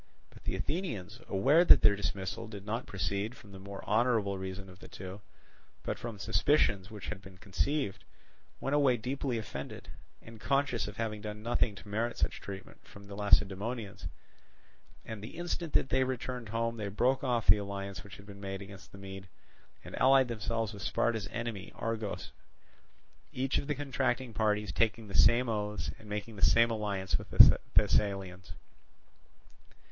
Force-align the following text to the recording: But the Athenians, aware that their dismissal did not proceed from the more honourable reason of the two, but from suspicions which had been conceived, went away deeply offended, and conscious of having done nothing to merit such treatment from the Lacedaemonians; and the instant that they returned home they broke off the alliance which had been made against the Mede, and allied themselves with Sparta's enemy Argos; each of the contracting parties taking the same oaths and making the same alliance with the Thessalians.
But 0.31 0.45
the 0.45 0.55
Athenians, 0.55 1.19
aware 1.29 1.63
that 1.63 1.83
their 1.83 1.95
dismissal 1.95 2.47
did 2.47 2.65
not 2.65 2.87
proceed 2.87 3.35
from 3.37 3.51
the 3.51 3.59
more 3.59 3.85
honourable 3.85 4.35
reason 4.39 4.67
of 4.67 4.79
the 4.79 4.87
two, 4.87 5.21
but 5.83 5.99
from 5.99 6.17
suspicions 6.17 6.89
which 6.89 7.09
had 7.09 7.21
been 7.21 7.37
conceived, 7.37 8.03
went 8.59 8.73
away 8.73 8.97
deeply 8.97 9.37
offended, 9.37 9.89
and 10.19 10.41
conscious 10.41 10.87
of 10.87 10.97
having 10.97 11.21
done 11.21 11.43
nothing 11.43 11.75
to 11.75 11.87
merit 11.87 12.17
such 12.17 12.41
treatment 12.41 12.83
from 12.83 13.03
the 13.03 13.13
Lacedaemonians; 13.15 14.07
and 15.05 15.21
the 15.23 15.37
instant 15.37 15.73
that 15.73 15.89
they 15.89 16.03
returned 16.03 16.49
home 16.49 16.77
they 16.77 16.87
broke 16.87 17.23
off 17.23 17.45
the 17.45 17.57
alliance 17.57 18.03
which 18.03 18.17
had 18.17 18.25
been 18.25 18.41
made 18.41 18.63
against 18.63 18.91
the 18.91 18.97
Mede, 18.97 19.27
and 19.85 19.95
allied 20.01 20.29
themselves 20.29 20.73
with 20.73 20.81
Sparta's 20.81 21.27
enemy 21.27 21.71
Argos; 21.75 22.31
each 23.31 23.59
of 23.59 23.67
the 23.67 23.75
contracting 23.75 24.33
parties 24.33 24.71
taking 24.71 25.07
the 25.09 25.13
same 25.13 25.47
oaths 25.47 25.91
and 25.99 26.09
making 26.09 26.37
the 26.37 26.41
same 26.43 26.71
alliance 26.71 27.19
with 27.19 27.29
the 27.29 27.59
Thessalians. 27.75 28.53